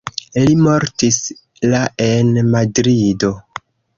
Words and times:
Li 0.45 0.53
mortis 0.67 1.19
la 1.75 1.83
en 2.07 2.33
Madrido. 2.57 3.33